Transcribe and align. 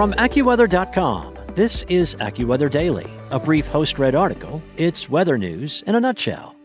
From 0.00 0.14
AccuWeather.com, 0.14 1.36
this 1.54 1.82
is 1.90 2.14
AccuWeather 2.14 2.70
Daily, 2.70 3.06
a 3.30 3.38
brief 3.38 3.66
host 3.66 3.98
read 3.98 4.14
article. 4.14 4.62
It's 4.78 5.10
weather 5.10 5.36
news 5.36 5.84
in 5.86 5.94
a 5.94 6.00
nutshell. 6.00 6.56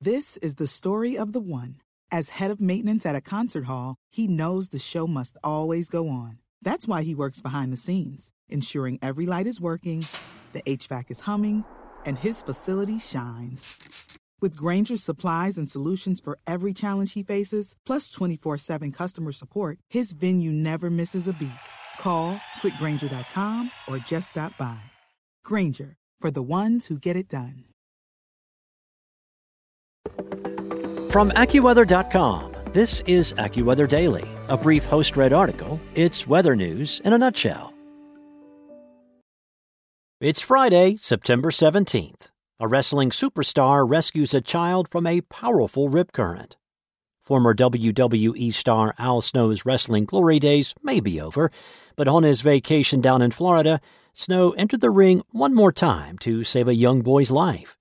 This 0.00 0.36
is 0.36 0.54
the 0.54 0.68
story 0.68 1.18
of 1.18 1.32
the 1.32 1.40
one. 1.40 1.80
As 2.12 2.28
head 2.28 2.52
of 2.52 2.60
maintenance 2.60 3.04
at 3.04 3.16
a 3.16 3.20
concert 3.20 3.64
hall, 3.64 3.96
he 4.08 4.28
knows 4.28 4.68
the 4.68 4.78
show 4.78 5.08
must 5.08 5.36
always 5.42 5.88
go 5.88 6.08
on. 6.08 6.38
That's 6.62 6.86
why 6.86 7.02
he 7.02 7.12
works 7.12 7.40
behind 7.40 7.72
the 7.72 7.76
scenes, 7.76 8.30
ensuring 8.48 9.00
every 9.02 9.26
light 9.26 9.48
is 9.48 9.60
working, 9.60 10.06
the 10.52 10.62
HVAC 10.62 11.10
is 11.10 11.18
humming, 11.18 11.64
and 12.06 12.16
his 12.16 12.40
facility 12.40 13.00
shines. 13.00 13.81
With 14.42 14.56
Grainger's 14.56 15.04
supplies 15.04 15.56
and 15.56 15.70
solutions 15.70 16.20
for 16.20 16.36
every 16.48 16.74
challenge 16.74 17.12
he 17.12 17.22
faces, 17.22 17.76
plus 17.86 18.10
24 18.10 18.58
7 18.58 18.90
customer 18.90 19.30
support, 19.32 19.78
his 19.88 20.12
venue 20.12 20.50
never 20.50 20.90
misses 20.90 21.28
a 21.28 21.32
beat. 21.32 21.50
Call 21.98 22.40
quickgranger.com 22.60 23.70
or 23.86 23.98
just 23.98 24.30
stop 24.30 24.58
by. 24.58 24.80
Grainger, 25.44 25.94
for 26.20 26.32
the 26.32 26.42
ones 26.42 26.86
who 26.86 26.98
get 26.98 27.16
it 27.16 27.28
done. 27.28 27.64
From 31.10 31.30
AccuWeather.com, 31.32 32.52
this 32.72 33.02
is 33.06 33.34
AccuWeather 33.34 33.88
Daily, 33.88 34.26
a 34.48 34.56
brief 34.56 34.84
host 34.84 35.16
read 35.16 35.32
article. 35.32 35.78
It's 35.94 36.26
weather 36.26 36.56
news 36.56 37.00
in 37.04 37.12
a 37.12 37.18
nutshell. 37.18 37.72
It's 40.20 40.40
Friday, 40.40 40.96
September 40.96 41.50
17th. 41.50 42.30
A 42.62 42.68
wrestling 42.68 43.10
superstar 43.10 43.84
rescues 43.90 44.32
a 44.32 44.40
child 44.40 44.88
from 44.88 45.04
a 45.04 45.22
powerful 45.22 45.88
rip 45.88 46.12
current. 46.12 46.56
Former 47.20 47.54
WWE 47.54 48.54
star 48.54 48.94
Al 49.00 49.20
Snow's 49.20 49.66
wrestling 49.66 50.04
glory 50.04 50.38
days 50.38 50.72
may 50.80 51.00
be 51.00 51.20
over, 51.20 51.50
but 51.96 52.06
on 52.06 52.22
his 52.22 52.40
vacation 52.40 53.00
down 53.00 53.20
in 53.20 53.32
Florida, 53.32 53.80
Snow 54.14 54.52
entered 54.52 54.80
the 54.80 54.90
ring 54.90 55.22
one 55.30 55.52
more 55.52 55.72
time 55.72 56.16
to 56.18 56.44
save 56.44 56.68
a 56.68 56.76
young 56.76 57.02
boy's 57.02 57.32
life. 57.32 57.76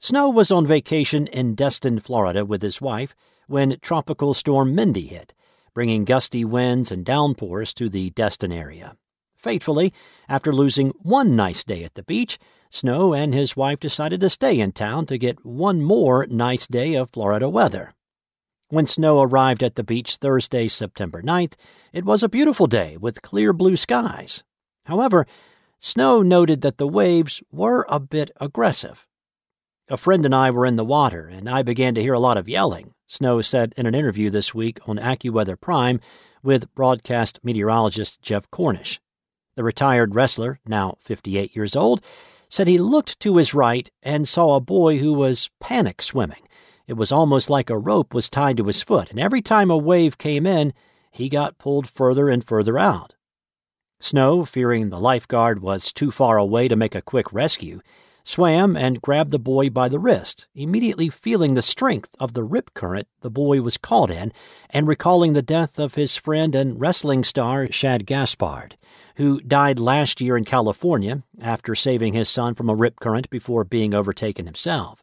Snow 0.00 0.28
was 0.30 0.50
on 0.50 0.66
vacation 0.66 1.28
in 1.28 1.54
Destin, 1.54 2.00
Florida 2.00 2.44
with 2.44 2.60
his 2.60 2.80
wife 2.80 3.14
when 3.46 3.78
Tropical 3.82 4.34
Storm 4.34 4.74
Mindy 4.74 5.06
hit, 5.06 5.32
bringing 5.74 6.04
gusty 6.04 6.44
winds 6.44 6.90
and 6.90 7.04
downpours 7.04 7.72
to 7.74 7.88
the 7.88 8.10
Destin 8.10 8.50
area. 8.50 8.96
Fatefully, 9.36 9.92
after 10.28 10.52
losing 10.52 10.88
one 11.02 11.36
nice 11.36 11.62
day 11.62 11.84
at 11.84 11.94
the 11.94 12.02
beach, 12.02 12.38
Snow 12.74 13.14
and 13.14 13.32
his 13.32 13.56
wife 13.56 13.78
decided 13.78 14.20
to 14.20 14.28
stay 14.28 14.58
in 14.58 14.72
town 14.72 15.06
to 15.06 15.16
get 15.16 15.46
one 15.46 15.80
more 15.80 16.26
nice 16.28 16.66
day 16.66 16.94
of 16.94 17.08
Florida 17.08 17.48
weather. 17.48 17.94
When 18.68 18.88
Snow 18.88 19.22
arrived 19.22 19.62
at 19.62 19.76
the 19.76 19.84
beach 19.84 20.16
Thursday, 20.16 20.66
September 20.66 21.22
9th, 21.22 21.54
it 21.92 22.04
was 22.04 22.24
a 22.24 22.28
beautiful 22.28 22.66
day 22.66 22.96
with 22.96 23.22
clear 23.22 23.52
blue 23.52 23.76
skies. 23.76 24.42
However, 24.86 25.24
Snow 25.78 26.22
noted 26.22 26.62
that 26.62 26.78
the 26.78 26.88
waves 26.88 27.44
were 27.52 27.86
a 27.88 28.00
bit 28.00 28.32
aggressive. 28.40 29.06
A 29.88 29.96
friend 29.96 30.24
and 30.24 30.34
I 30.34 30.50
were 30.50 30.66
in 30.66 30.74
the 30.74 30.84
water, 30.84 31.28
and 31.28 31.48
I 31.48 31.62
began 31.62 31.94
to 31.94 32.02
hear 32.02 32.14
a 32.14 32.18
lot 32.18 32.36
of 32.36 32.48
yelling, 32.48 32.92
Snow 33.06 33.40
said 33.40 33.72
in 33.76 33.86
an 33.86 33.94
interview 33.94 34.30
this 34.30 34.52
week 34.52 34.80
on 34.88 34.96
AccuWeather 34.96 35.60
Prime 35.60 36.00
with 36.42 36.74
broadcast 36.74 37.38
meteorologist 37.44 38.20
Jeff 38.20 38.50
Cornish. 38.50 38.98
The 39.54 39.62
retired 39.62 40.16
wrestler, 40.16 40.58
now 40.66 40.96
58 40.98 41.54
years 41.54 41.76
old, 41.76 42.04
said 42.54 42.68
he 42.68 42.78
looked 42.78 43.18
to 43.18 43.36
his 43.36 43.52
right 43.52 43.90
and 44.00 44.28
saw 44.28 44.54
a 44.54 44.60
boy 44.60 44.98
who 44.98 45.12
was 45.12 45.50
panic 45.58 46.00
swimming. 46.00 46.46
It 46.86 46.92
was 46.92 47.10
almost 47.10 47.50
like 47.50 47.68
a 47.68 47.76
rope 47.76 48.14
was 48.14 48.30
tied 48.30 48.58
to 48.58 48.66
his 48.68 48.80
foot, 48.80 49.10
and 49.10 49.18
every 49.18 49.42
time 49.42 49.72
a 49.72 49.76
wave 49.76 50.18
came 50.18 50.46
in, 50.46 50.72
he 51.10 51.28
got 51.28 51.58
pulled 51.58 51.88
further 51.88 52.28
and 52.28 52.46
further 52.46 52.78
out. 52.78 53.16
Snow, 53.98 54.44
fearing 54.44 54.90
the 54.90 55.00
lifeguard 55.00 55.62
was 55.62 55.92
too 55.92 56.12
far 56.12 56.38
away 56.38 56.68
to 56.68 56.76
make 56.76 56.94
a 56.94 57.02
quick 57.02 57.32
rescue, 57.32 57.80
swam 58.22 58.76
and 58.76 59.02
grabbed 59.02 59.32
the 59.32 59.40
boy 59.40 59.68
by 59.68 59.88
the 59.88 59.98
wrist, 59.98 60.46
immediately 60.54 61.08
feeling 61.08 61.54
the 61.54 61.60
strength 61.62 62.14
of 62.20 62.34
the 62.34 62.44
rip 62.44 62.72
current 62.72 63.08
the 63.20 63.30
boy 63.30 63.62
was 63.62 63.76
caught 63.76 64.10
in 64.10 64.32
and 64.70 64.86
recalling 64.86 65.32
the 65.32 65.42
death 65.42 65.80
of 65.80 65.96
his 65.96 66.14
friend 66.14 66.54
and 66.54 66.80
wrestling 66.80 67.24
star 67.24 67.66
Shad 67.72 68.06
Gaspard 68.06 68.76
who 69.16 69.40
died 69.40 69.78
last 69.78 70.20
year 70.20 70.36
in 70.36 70.44
California 70.44 71.22
after 71.40 71.74
saving 71.74 72.12
his 72.12 72.28
son 72.28 72.54
from 72.54 72.68
a 72.68 72.74
rip 72.74 73.00
current 73.00 73.30
before 73.30 73.64
being 73.64 73.94
overtaken 73.94 74.46
himself. 74.46 75.02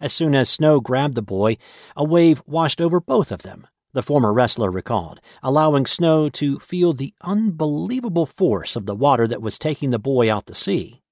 As 0.00 0.12
soon 0.12 0.34
as 0.34 0.48
Snow 0.48 0.80
grabbed 0.80 1.14
the 1.14 1.22
boy, 1.22 1.56
a 1.96 2.04
wave 2.04 2.42
washed 2.46 2.80
over 2.80 3.00
both 3.00 3.30
of 3.30 3.42
them, 3.42 3.66
the 3.92 4.02
former 4.02 4.32
wrestler 4.32 4.70
recalled, 4.70 5.20
allowing 5.42 5.86
Snow 5.86 6.28
to 6.30 6.58
feel 6.58 6.92
the 6.92 7.12
unbelievable 7.22 8.26
force 8.26 8.76
of 8.76 8.86
the 8.86 8.94
water 8.94 9.26
that 9.26 9.42
was 9.42 9.58
taking 9.58 9.90
the 9.90 9.98
boy 9.98 10.32
out 10.32 10.46
to 10.46 10.54
sea. 10.54 11.02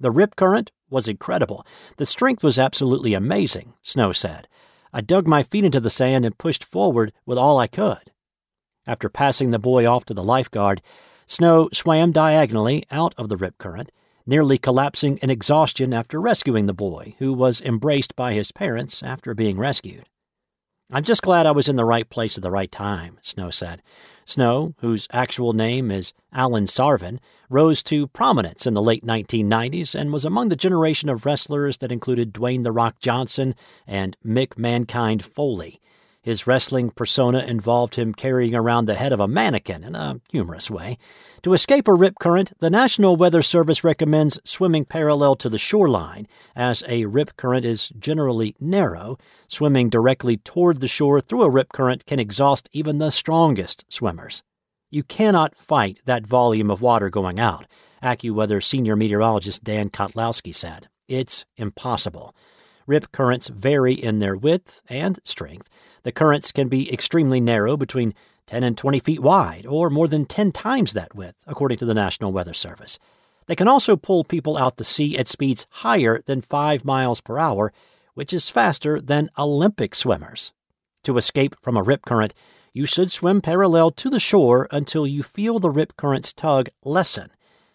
The 0.00 0.10
rip 0.10 0.36
current 0.36 0.72
was 0.90 1.08
incredible. 1.08 1.66
The 1.96 2.06
strength 2.06 2.42
was 2.42 2.58
absolutely 2.58 3.14
amazing, 3.14 3.74
Snow 3.82 4.12
said. 4.12 4.48
I 4.92 5.00
dug 5.00 5.26
my 5.26 5.42
feet 5.42 5.64
into 5.64 5.80
the 5.80 5.90
sand 5.90 6.24
and 6.24 6.38
pushed 6.38 6.64
forward 6.64 7.12
with 7.26 7.38
all 7.38 7.58
I 7.58 7.66
could. 7.66 8.12
After 8.86 9.08
passing 9.08 9.50
the 9.50 9.58
boy 9.58 9.86
off 9.86 10.04
to 10.06 10.14
the 10.14 10.22
lifeguard, 10.22 10.80
Snow 11.26 11.68
swam 11.72 12.12
diagonally 12.12 12.84
out 12.90 13.12
of 13.18 13.28
the 13.28 13.36
rip 13.36 13.58
current, 13.58 13.90
nearly 14.26 14.58
collapsing 14.58 15.18
in 15.18 15.30
exhaustion 15.30 15.92
after 15.92 16.20
rescuing 16.20 16.66
the 16.66 16.72
boy, 16.72 17.14
who 17.18 17.32
was 17.32 17.60
embraced 17.60 18.14
by 18.14 18.32
his 18.32 18.52
parents 18.52 19.02
after 19.02 19.34
being 19.34 19.58
rescued. 19.58 20.08
I'm 20.88 21.02
just 21.02 21.22
glad 21.22 21.46
I 21.46 21.50
was 21.50 21.68
in 21.68 21.74
the 21.74 21.84
right 21.84 22.08
place 22.08 22.38
at 22.38 22.42
the 22.42 22.50
right 22.50 22.70
time, 22.70 23.18
Snow 23.20 23.50
said. 23.50 23.82
Snow, 24.24 24.74
whose 24.78 25.08
actual 25.12 25.52
name 25.52 25.90
is 25.90 26.12
Allen 26.32 26.66
Sarven, 26.66 27.18
rose 27.50 27.82
to 27.84 28.06
prominence 28.06 28.64
in 28.64 28.74
the 28.74 28.82
late 28.82 29.04
1990s 29.04 29.96
and 29.96 30.12
was 30.12 30.24
among 30.24 30.48
the 30.48 30.54
generation 30.54 31.08
of 31.08 31.26
wrestlers 31.26 31.78
that 31.78 31.90
included 31.90 32.32
Dwayne 32.32 32.62
The 32.62 32.70
Rock 32.70 33.00
Johnson 33.00 33.56
and 33.84 34.16
Mick 34.24 34.56
Mankind 34.56 35.24
Foley. 35.24 35.80
His 36.26 36.44
wrestling 36.44 36.90
persona 36.90 37.38
involved 37.38 37.94
him 37.94 38.12
carrying 38.12 38.52
around 38.52 38.86
the 38.86 38.96
head 38.96 39.12
of 39.12 39.20
a 39.20 39.28
mannequin 39.28 39.84
in 39.84 39.94
a 39.94 40.20
humorous 40.28 40.68
way. 40.68 40.98
To 41.42 41.52
escape 41.52 41.86
a 41.86 41.94
rip 41.94 42.18
current, 42.18 42.52
the 42.58 42.68
National 42.68 43.14
Weather 43.14 43.42
Service 43.42 43.84
recommends 43.84 44.40
swimming 44.42 44.84
parallel 44.84 45.36
to 45.36 45.48
the 45.48 45.56
shoreline, 45.56 46.26
as 46.56 46.82
a 46.88 47.04
rip 47.04 47.36
current 47.36 47.64
is 47.64 47.90
generally 47.90 48.56
narrow. 48.58 49.18
Swimming 49.46 49.88
directly 49.88 50.36
toward 50.38 50.80
the 50.80 50.88
shore 50.88 51.20
through 51.20 51.42
a 51.42 51.48
rip 51.50 51.68
current 51.72 52.06
can 52.06 52.18
exhaust 52.18 52.68
even 52.72 52.98
the 52.98 53.10
strongest 53.10 53.84
swimmers. 53.88 54.42
You 54.90 55.04
cannot 55.04 55.54
fight 55.54 56.00
that 56.06 56.26
volume 56.26 56.72
of 56.72 56.82
water 56.82 57.08
going 57.08 57.38
out, 57.38 57.68
AccuWeather 58.02 58.64
senior 58.64 58.96
meteorologist 58.96 59.62
Dan 59.62 59.90
Kottlowski 59.90 60.52
said. 60.52 60.88
It's 61.06 61.44
impossible. 61.56 62.34
Rip 62.86 63.10
currents 63.12 63.48
vary 63.48 63.94
in 63.94 64.20
their 64.20 64.36
width 64.36 64.80
and 64.88 65.18
strength. 65.24 65.68
The 66.04 66.12
currents 66.12 66.52
can 66.52 66.68
be 66.68 66.92
extremely 66.92 67.40
narrow, 67.40 67.76
between 67.76 68.14
10 68.46 68.62
and 68.62 68.78
20 68.78 69.00
feet 69.00 69.20
wide, 69.20 69.66
or 69.66 69.90
more 69.90 70.06
than 70.06 70.24
10 70.24 70.52
times 70.52 70.92
that 70.92 71.14
width, 71.14 71.42
according 71.46 71.78
to 71.78 71.84
the 71.84 71.94
National 71.94 72.32
Weather 72.32 72.54
Service. 72.54 72.98
They 73.46 73.56
can 73.56 73.68
also 73.68 73.96
pull 73.96 74.24
people 74.24 74.56
out 74.56 74.76
to 74.76 74.84
sea 74.84 75.18
at 75.18 75.28
speeds 75.28 75.66
higher 75.70 76.20
than 76.26 76.40
5 76.40 76.84
miles 76.84 77.20
per 77.20 77.38
hour, 77.38 77.72
which 78.14 78.32
is 78.32 78.50
faster 78.50 79.00
than 79.00 79.30
Olympic 79.36 79.94
swimmers. 79.94 80.52
To 81.04 81.16
escape 81.18 81.56
from 81.60 81.76
a 81.76 81.82
rip 81.82 82.04
current, 82.04 82.34
you 82.72 82.86
should 82.86 83.10
swim 83.10 83.40
parallel 83.40 83.90
to 83.92 84.10
the 84.10 84.20
shore 84.20 84.68
until 84.70 85.06
you 85.06 85.22
feel 85.22 85.58
the 85.58 85.70
rip 85.70 85.96
current's 85.96 86.32
tug 86.32 86.68
lessen. 86.84 87.30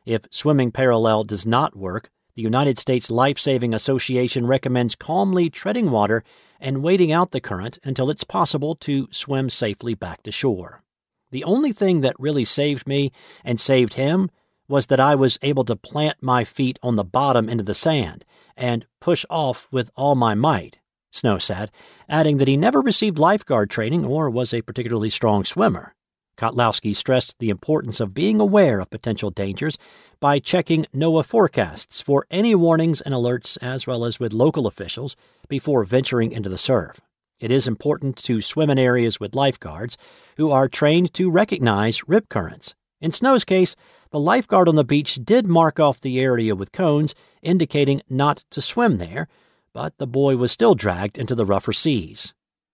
If 0.05 0.25
swimming 0.31 0.71
parallel 0.71 1.23
does 1.23 1.45
not 1.45 1.75
work, 1.75 2.09
the 2.35 2.41
United 2.41 2.79
States 2.79 3.11
Life 3.11 3.37
Saving 3.37 3.73
Association 3.73 4.45
recommends 4.45 4.95
calmly 4.95 5.49
treading 5.49 5.91
water 5.91 6.23
and 6.59 6.83
waiting 6.83 7.11
out 7.11 7.31
the 7.31 7.41
current 7.41 7.79
until 7.83 8.09
it's 8.09 8.23
possible 8.23 8.75
to 8.75 9.07
swim 9.11 9.49
safely 9.49 9.93
back 9.93 10.23
to 10.23 10.31
shore. 10.31 10.83
The 11.31 11.43
only 11.43 11.71
thing 11.71 12.01
that 12.01 12.19
really 12.19 12.45
saved 12.45 12.87
me 12.87 13.11
and 13.43 13.59
saved 13.59 13.93
him 13.93 14.29
was 14.67 14.87
that 14.87 14.99
I 14.99 15.15
was 15.15 15.39
able 15.41 15.65
to 15.65 15.75
plant 15.75 16.17
my 16.21 16.43
feet 16.43 16.79
on 16.81 16.95
the 16.95 17.03
bottom 17.03 17.49
into 17.49 17.63
the 17.63 17.73
sand 17.73 18.25
and 18.55 18.85
push 18.99 19.25
off 19.29 19.67
with 19.71 19.91
all 19.95 20.15
my 20.15 20.35
might, 20.35 20.79
Snow 21.11 21.37
said, 21.37 21.71
adding 22.07 22.37
that 22.37 22.47
he 22.47 22.55
never 22.55 22.79
received 22.79 23.19
lifeguard 23.19 23.69
training 23.69 24.05
or 24.05 24.29
was 24.29 24.53
a 24.53 24.61
particularly 24.61 25.09
strong 25.09 25.43
swimmer. 25.43 25.95
Kottlowski 26.41 26.95
stressed 26.95 27.37
the 27.37 27.51
importance 27.51 27.99
of 27.99 28.15
being 28.15 28.39
aware 28.39 28.79
of 28.79 28.89
potential 28.89 29.29
dangers 29.29 29.77
by 30.19 30.39
checking 30.39 30.87
NOAA 30.91 31.23
forecasts 31.23 32.01
for 32.01 32.25
any 32.31 32.55
warnings 32.55 32.99
and 32.99 33.13
alerts, 33.13 33.59
as 33.61 33.85
well 33.85 34.03
as 34.03 34.19
with 34.19 34.33
local 34.33 34.65
officials, 34.65 35.15
before 35.47 35.83
venturing 35.83 36.31
into 36.31 36.49
the 36.49 36.57
surf. 36.57 36.99
It 37.39 37.51
is 37.51 37.67
important 37.67 38.17
to 38.23 38.41
swim 38.41 38.71
in 38.71 38.79
areas 38.79 39.19
with 39.19 39.35
lifeguards 39.35 39.99
who 40.37 40.49
are 40.49 40.67
trained 40.67 41.13
to 41.13 41.29
recognize 41.29 42.07
rip 42.07 42.27
currents. 42.27 42.73
In 42.99 43.11
Snow's 43.11 43.45
case, 43.45 43.75
the 44.09 44.19
lifeguard 44.19 44.67
on 44.67 44.75
the 44.75 44.83
beach 44.83 45.19
did 45.23 45.45
mark 45.45 45.79
off 45.79 46.01
the 46.01 46.19
area 46.19 46.55
with 46.55 46.71
cones, 46.71 47.13
indicating 47.43 48.01
not 48.09 48.45
to 48.49 48.63
swim 48.63 48.97
there, 48.97 49.27
but 49.73 49.95
the 49.99 50.07
boy 50.07 50.37
was 50.37 50.51
still 50.51 50.73
dragged 50.73 51.19
into 51.19 51.35
the 51.35 51.45
rougher 51.45 51.71
seas. 51.71 52.33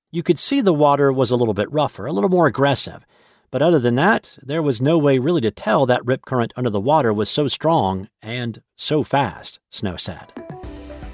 You 0.10 0.24
could 0.24 0.40
see 0.40 0.62
the 0.62 0.74
water 0.74 1.12
was 1.12 1.32
a 1.32 1.36
little 1.36 1.54
bit 1.54 1.70
rougher, 1.70 2.06
a 2.06 2.14
little 2.14 2.30
more 2.30 2.48
aggressive, 2.48 3.06
But 3.50 3.62
other 3.62 3.80
than 3.80 3.96
that, 3.96 4.38
there 4.42 4.62
was 4.62 4.82
no 4.82 4.98
way 4.98 5.20
really 5.20 5.40
to 5.42 5.52
tell 5.52 5.86
that 5.86 6.06
rip 6.06 6.26
current 6.26 6.54
under 6.56 6.70
the 6.70 6.80
water 6.80 7.14
was 7.14 7.30
so 7.30 7.48
strong 7.48 8.08
and 8.22 8.62
so 8.76 9.04
fast, 9.04 9.60
Snow 9.70 9.96
said. 9.96 10.32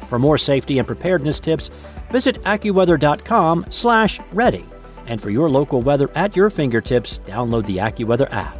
For 0.10 0.20
more 0.20 0.38
safety 0.38 0.80
and 0.80 0.88
preparedness 0.88 1.40
tips, 1.40 1.70
visit 2.12 2.44
AccuWeather.com/ready. 2.44 4.66
And 5.06 5.22
for 5.22 5.30
your 5.30 5.50
local 5.50 5.82
weather 5.82 6.10
at 6.16 6.34
your 6.36 6.50
fingertips, 6.50 7.20
download 7.26 7.66
the 7.66 7.78
AccuWeather 7.78 8.34
app. 8.34 8.58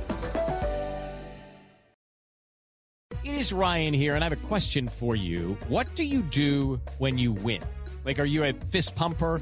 It 3.24 3.36
is 3.36 3.54
Ryan 3.54 3.94
here, 3.94 4.16
and 4.16 4.24
I 4.24 4.30
have 4.30 4.38
a 4.38 4.48
question 4.48 4.90
for 4.90 5.16
you. 5.16 5.58
What 5.70 5.96
do 5.96 6.04
you 6.04 6.22
do 6.22 6.82
when 6.98 7.18
you 7.18 7.32
win? 7.32 7.64
Like, 8.04 8.20
are 8.20 8.26
you 8.26 8.44
a 8.44 8.52
fist 8.54 8.96
pumper? 8.96 9.42